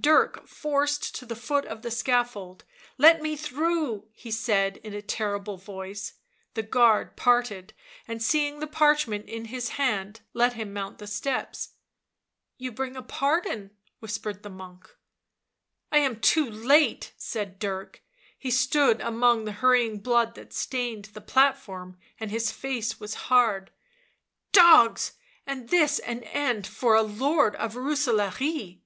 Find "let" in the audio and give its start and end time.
3.04-3.20, 10.32-10.54